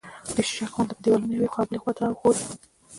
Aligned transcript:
د 0.35 0.37
شیشکو 0.49 0.71
غوندې 0.73 0.93
په 0.97 1.01
دېوالونو 1.03 1.33
یوې 1.37 1.49
او 1.55 1.65
بلې 1.67 1.79
خوا 1.81 1.91
ته 1.97 2.03
ښوري 2.19 2.43